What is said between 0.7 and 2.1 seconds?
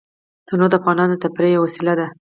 د افغانانو د تفریح یوه وسیله ده.